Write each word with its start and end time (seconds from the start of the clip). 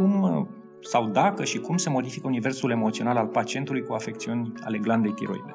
cum 0.00 0.48
sau 0.80 1.06
dacă 1.08 1.44
și 1.44 1.58
cum 1.58 1.76
se 1.76 1.90
modifică 1.90 2.26
universul 2.26 2.70
emoțional 2.70 3.16
al 3.16 3.26
pacientului 3.26 3.82
cu 3.82 3.92
afecțiuni 3.92 4.52
ale 4.64 4.78
glandei 4.78 5.12
tiroide? 5.12 5.54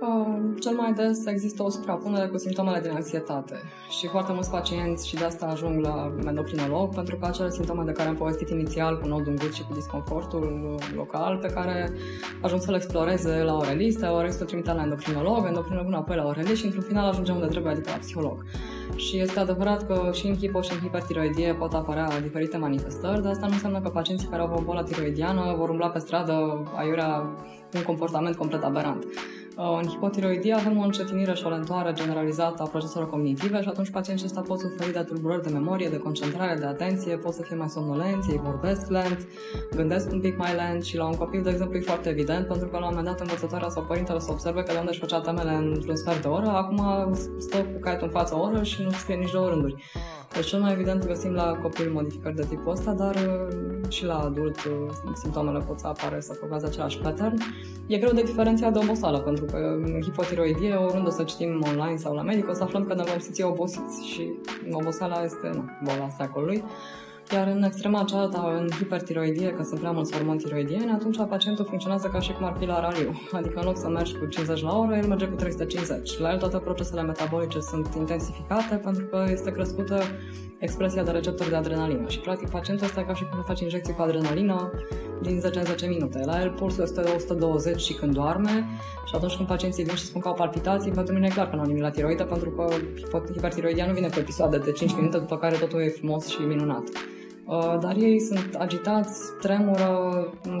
Uh, 0.00 0.36
cel 0.60 0.72
mai 0.72 0.92
des 0.92 1.26
există 1.26 1.62
o 1.62 1.70
suprapunere 1.70 2.26
cu 2.26 2.38
simptomele 2.38 2.80
din 2.80 2.90
anxietate 2.90 3.54
și 3.98 4.06
foarte 4.06 4.32
mulți 4.32 4.50
pacienți 4.50 5.08
și 5.08 5.14
de 5.14 5.24
asta 5.24 5.46
ajung 5.46 5.84
la 5.84 6.12
endocrinolog 6.26 6.94
pentru 6.94 7.16
că 7.16 7.26
acele 7.26 7.50
simptome 7.50 7.84
de 7.84 7.92
care 7.92 8.08
am 8.08 8.14
povestit 8.14 8.48
inițial 8.48 9.00
cu 9.00 9.06
nodul 9.06 9.28
în 9.28 9.36
gât 9.36 9.52
și 9.52 9.62
cu 9.62 9.72
disconfortul 9.74 10.76
local 10.94 11.36
pe 11.36 11.48
care 11.48 11.92
ajung 12.42 12.60
să 12.60 12.70
le 12.70 12.76
exploreze 12.76 13.42
la 13.42 13.54
oreliste, 13.54 14.06
orelistul 14.06 14.46
trimite 14.46 14.72
la 14.72 14.82
endocrinolog, 14.82 15.46
endocrinologul 15.46 15.92
înapoi 15.92 16.16
la 16.16 16.24
orelist 16.24 16.56
și 16.56 16.64
într-un 16.64 16.82
final 16.82 17.08
ajungem 17.08 17.34
unde 17.34 17.46
trebuie, 17.46 17.72
adică 17.72 17.90
la 17.90 17.96
psiholog. 17.96 18.44
Și 18.96 19.20
este 19.20 19.40
adevărat 19.40 19.86
că 19.86 20.10
și 20.12 20.26
în 20.26 20.36
hipo 20.36 20.60
și 20.60 20.72
în 20.72 20.78
hipertiroidie 20.78 21.54
pot 21.54 21.72
apărea 21.72 22.20
diferite 22.22 22.56
manifestări, 22.56 23.22
dar 23.22 23.30
asta 23.30 23.46
nu 23.46 23.52
înseamnă 23.52 23.80
că 23.80 23.88
pacienții 23.88 24.28
care 24.28 24.42
au 24.42 24.54
o 24.58 24.62
boală 24.62 24.82
tiroidiană 24.82 25.54
vor 25.58 25.68
umbla 25.68 25.88
pe 25.88 25.98
stradă 25.98 26.62
aiurea 26.76 27.36
un 27.74 27.82
comportament 27.82 28.36
complet 28.36 28.62
aberant. 28.62 29.06
Uh, 29.56 29.78
în 29.82 29.88
hipotiroidie 29.88 30.54
avem 30.54 30.78
o 30.78 30.82
încetinire 30.82 31.34
și 31.34 31.46
o 31.46 31.48
lentoare 31.48 31.92
generalizată 31.92 32.62
a 32.62 32.66
proceselor 32.66 33.10
cognitive 33.10 33.62
și 33.62 33.68
atunci 33.68 33.90
pacienții 33.90 34.26
ăștia 34.26 34.42
pot 34.42 34.58
suferi 34.58 34.92
de 34.92 34.98
tulburări 34.98 35.42
de 35.42 35.50
memorie, 35.50 35.88
de 35.88 35.98
concentrare, 35.98 36.58
de 36.58 36.64
atenție, 36.64 37.16
pot 37.16 37.32
să 37.34 37.42
fie 37.42 37.56
mai 37.56 37.68
somnolenți, 37.68 38.30
ei 38.30 38.40
vorbesc 38.44 38.88
lent, 38.88 39.26
gândesc 39.74 40.12
un 40.12 40.20
pic 40.20 40.36
mai 40.38 40.54
lent 40.54 40.84
și 40.84 40.96
la 40.96 41.06
un 41.06 41.14
copil, 41.14 41.42
de 41.42 41.50
exemplu, 41.50 41.76
e 41.76 41.80
foarte 41.80 42.08
evident 42.08 42.46
pentru 42.46 42.68
că 42.68 42.78
la 42.78 42.86
un 42.86 42.94
moment 42.94 43.06
dat 43.06 43.20
învățătoarea 43.20 43.68
sau 43.68 43.82
părintele 43.82 44.18
să 44.18 44.30
observe 44.30 44.62
că 44.62 44.72
de 44.72 44.78
unde 44.78 44.90
își 44.90 45.00
făcea 45.00 45.20
temele 45.20 45.52
într-un 45.52 45.96
sfert 45.96 46.22
de 46.22 46.28
oră, 46.28 46.48
acum 46.48 47.12
stă 47.38 47.56
cu 47.56 47.78
caietul 47.80 48.06
în 48.06 48.12
fața 48.12 48.40
oră 48.40 48.62
și 48.62 48.82
nu 48.82 48.90
scrie 48.90 49.16
nici 49.16 49.30
două 49.30 49.48
rânduri. 49.48 49.84
Deci 50.34 50.46
cel 50.46 50.60
mai 50.60 50.72
evident 50.72 51.06
găsim 51.06 51.32
la 51.32 51.58
copil 51.62 51.90
modificări 51.92 52.34
de 52.34 52.46
tipul 52.48 52.72
ăsta, 52.72 52.92
dar 52.92 53.14
uh, 53.14 53.88
și 53.88 54.04
la 54.04 54.18
adult 54.18 54.64
uh, 54.64 54.72
simptomele 55.14 55.58
pot 55.58 55.78
să 55.78 55.86
apare 55.86 56.20
să 56.20 56.32
făceți 56.32 56.64
același 56.64 56.98
pattern. 56.98 57.38
E 57.86 57.98
greu 57.98 58.12
de 58.12 58.22
diferențiat 58.22 58.72
de 58.72 58.78
obosală, 58.82 59.18
pentru 59.18 59.44
că 59.44 59.56
în 59.56 60.00
hipotiroidie, 60.02 60.74
oriunde 60.74 61.08
o 61.08 61.12
să 61.12 61.22
citim 61.22 61.64
online 61.68 61.96
sau 61.96 62.14
la 62.14 62.22
medic, 62.22 62.48
o 62.48 62.52
să 62.52 62.62
aflăm 62.62 62.84
că 62.84 62.94
ne 62.94 63.02
vom 63.02 63.18
simți 63.18 63.42
obosiți 63.42 64.06
și 64.06 64.32
obosala 64.70 65.22
este 65.22 65.50
nu, 65.54 65.64
boala 65.84 66.08
secolului. 66.18 66.64
Iar 67.32 67.46
în 67.46 67.62
extrema 67.62 68.04
cealaltă, 68.04 68.56
în 68.60 68.68
hipertiroidie, 68.78 69.50
că 69.50 69.62
sunt 69.62 69.78
prea 69.78 69.90
mulți 69.90 70.12
hormoni 70.12 70.38
tiroidieni, 70.38 70.90
atunci 70.90 71.16
pacientul 71.28 71.64
funcționează 71.64 72.08
ca 72.08 72.20
și 72.20 72.32
cum 72.32 72.44
ar 72.44 72.56
fi 72.58 72.66
la 72.66 72.80
raliu. 72.80 73.20
Adică 73.38 73.58
în 73.58 73.64
loc 73.64 73.76
să 73.78 73.88
mergi 73.88 74.16
cu 74.18 74.26
50 74.26 74.62
la 74.62 74.78
oră, 74.78 74.96
el 74.96 75.06
merge 75.06 75.26
cu 75.26 75.34
350. 75.34 76.18
La 76.18 76.32
el 76.32 76.38
toate 76.38 76.58
procesele 76.58 77.02
metabolice 77.02 77.60
sunt 77.60 77.94
intensificate 77.94 78.74
pentru 78.76 79.04
că 79.04 79.26
este 79.30 79.50
crescută 79.50 80.02
expresia 80.58 81.02
de 81.02 81.10
receptori 81.10 81.48
de 81.48 81.56
adrenalină. 81.56 82.08
Și 82.08 82.18
practic 82.18 82.48
pacientul 82.48 82.86
ăsta 82.86 83.00
e 83.00 83.04
ca 83.04 83.14
și 83.14 83.24
cum 83.24 83.42
face 83.42 83.62
injecții 83.62 83.94
cu 83.94 84.02
adrenalină 84.02 84.70
din 85.22 85.40
10 85.40 85.58
în 85.58 85.64
10 85.64 85.86
minute. 85.86 86.24
La 86.24 86.40
el 86.40 86.50
pulsul 86.50 86.82
este 86.82 87.00
de 87.00 87.10
120 87.14 87.80
și 87.80 87.92
când 87.92 88.14
doarme 88.14 88.66
și 89.06 89.14
atunci 89.14 89.34
când 89.34 89.48
pacienții 89.48 89.84
vin 89.84 89.94
și 89.94 90.04
spun 90.04 90.20
că 90.20 90.28
au 90.28 90.34
palpitații, 90.34 90.90
pentru 90.90 91.14
mine 91.14 91.26
e 91.26 91.34
clar 91.34 91.48
că 91.48 91.54
nu 91.54 91.60
au 91.60 91.66
nimic 91.66 91.82
la 91.82 91.90
tiroidă 91.90 92.24
pentru 92.24 92.50
că 92.50 92.66
hipertiroidia 93.32 93.86
nu 93.86 93.92
vine 93.92 94.08
cu 94.08 94.18
episoade 94.18 94.58
de 94.58 94.72
5 94.72 94.94
minute 94.94 95.18
după 95.18 95.36
care 95.36 95.56
totul 95.56 95.80
e 95.80 95.88
frumos 95.88 96.26
și 96.26 96.40
minunat. 96.40 96.82
Uh, 97.46 97.76
dar 97.80 97.96
ei 97.96 98.20
sunt 98.20 98.54
agitați, 98.58 99.20
tremură, 99.40 99.88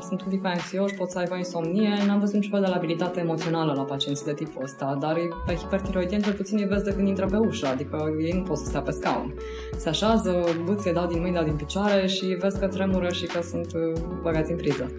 sunt 0.08 0.22
un 0.22 0.28
pic 0.28 0.42
mai 0.42 0.52
anxioși, 0.52 0.94
pot 0.94 1.10
să 1.10 1.18
aibă 1.18 1.36
insomnie. 1.36 1.90
N-am 2.06 2.18
văzut 2.18 2.34
niciun 2.34 2.50
fel 2.50 2.60
de 2.60 2.66
labilitate 2.66 3.20
emoțională 3.20 3.72
la 3.72 3.82
pacienții 3.82 4.24
de 4.24 4.32
tipul 4.32 4.62
ăsta, 4.62 4.96
dar 5.00 5.16
pe 5.46 5.54
hipertiroidien 5.54 6.20
cel 6.20 6.32
puțin 6.32 6.58
îi 6.58 6.64
vezi 6.64 6.84
de 6.84 6.92
când 6.94 7.08
intră 7.08 7.26
pe 7.26 7.36
ușă, 7.36 7.66
adică 7.66 8.14
ei 8.20 8.32
nu 8.32 8.42
pot 8.42 8.56
să 8.56 8.64
stea 8.64 8.80
pe 8.80 8.90
scaun. 8.90 9.34
Se 9.76 9.88
așează, 9.88 10.44
bâție, 10.64 10.92
dau 10.92 11.06
din 11.06 11.20
mâini, 11.20 11.34
dau 11.34 11.44
din 11.44 11.56
picioare 11.56 12.06
și 12.06 12.24
vezi 12.24 12.58
că 12.58 12.66
tremură 12.66 13.08
și 13.08 13.26
că 13.26 13.42
sunt 13.42 13.72
uh, 13.74 14.00
băgați 14.22 14.50
în 14.50 14.56
priză. 14.56 14.90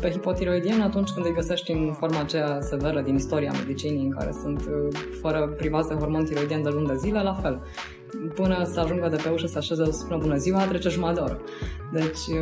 Pe 0.00 0.10
hipotiroidien, 0.10 0.80
atunci 0.80 1.10
când 1.10 1.26
îi 1.26 1.34
găsești 1.34 1.72
în 1.72 1.92
forma 1.92 2.20
aceea 2.20 2.58
severă 2.60 3.00
din 3.00 3.14
istoria 3.14 3.52
medicinii, 3.52 4.04
în 4.04 4.10
care 4.10 4.32
sunt 4.42 4.60
uh, 4.60 4.98
fără 5.20 5.54
privați 5.56 5.88
de 5.88 5.94
hormon 5.94 6.24
tiroidien 6.24 6.62
de 6.62 6.68
luni 6.68 6.86
de 6.86 6.96
zile, 6.96 7.22
la 7.22 7.34
fel 7.34 7.62
până 8.34 8.64
să 8.72 8.80
ajungă 8.80 9.08
de 9.08 9.16
pe 9.22 9.28
ușă 9.28 9.46
să 9.46 9.58
așeze 9.58 9.84
să 9.84 9.90
spună 9.92 10.18
bună 10.18 10.36
ziua, 10.36 10.66
trece 10.66 10.88
jumătate 10.88 11.14
de 11.14 11.20
oră. 11.20 11.40
Deci, 11.92 12.38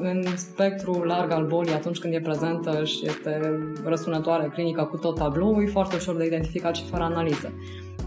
în 0.00 0.24
spectru 0.36 1.02
larg 1.02 1.30
al 1.30 1.46
bolii, 1.46 1.72
atunci 1.72 1.98
când 1.98 2.14
e 2.14 2.20
prezentă 2.20 2.84
și 2.84 3.06
este 3.06 3.58
răsunătoare 3.84 4.50
clinica 4.54 4.84
cu 4.84 4.96
tot 4.96 5.14
tablou, 5.14 5.60
e 5.62 5.66
foarte 5.66 5.96
ușor 5.96 6.16
de 6.16 6.24
identificat 6.24 6.74
și 6.74 6.84
fără 6.84 7.02
analiză. 7.02 7.52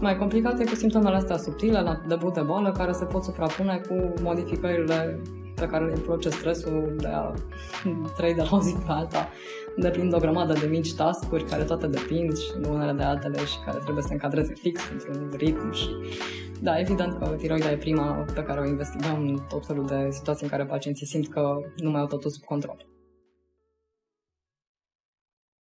Mai 0.00 0.16
complicat 0.16 0.60
e 0.60 0.64
cu 0.64 0.74
simptomele 0.74 1.16
astea 1.16 1.36
subtile, 1.36 1.80
la 1.80 2.00
debut 2.08 2.34
de 2.34 2.40
boală, 2.40 2.72
care 2.76 2.92
se 2.92 3.04
pot 3.04 3.22
suprapune 3.22 3.80
cu 3.88 4.12
modificările 4.22 5.20
pe 5.64 5.70
care 5.70 5.84
le 5.84 6.00
produce 6.04 6.28
stresul 6.28 6.94
de 6.96 7.06
a 7.06 7.34
trăi 8.16 8.34
de 8.34 8.42
la 8.42 8.56
o 8.56 8.60
zi 8.60 8.72
pe 8.72 8.92
alta, 8.92 9.28
deprind 9.76 10.14
o 10.14 10.18
grămadă 10.18 10.52
de 10.52 10.66
mici 10.66 10.94
tascuri 10.94 11.44
care 11.44 11.62
toate 11.62 11.86
depind 11.86 12.36
și 12.38 12.50
unele 12.68 12.92
de 12.92 13.02
altele 13.02 13.44
și 13.44 13.58
care 13.64 13.78
trebuie 13.78 14.02
să 14.02 14.08
se 14.08 14.14
încadreze 14.14 14.54
fix 14.54 14.80
într-un 14.92 15.32
ritm 15.36 15.72
și 15.72 15.88
da, 16.60 16.78
evident 16.78 17.18
că 17.18 17.26
tiroida 17.26 17.70
e 17.70 17.76
prima 17.76 18.24
pe 18.34 18.42
care 18.42 18.60
o 18.60 18.66
investigăm 18.66 19.20
în 19.20 19.38
tot 19.48 19.66
felul 19.66 19.86
de 19.86 20.08
situații 20.10 20.44
în 20.44 20.50
care 20.50 20.64
pacienții 20.64 21.06
simt 21.06 21.28
că 21.28 21.58
nu 21.76 21.90
mai 21.90 22.00
au 22.00 22.06
totul 22.06 22.30
sub 22.30 22.42
control. 22.42 22.91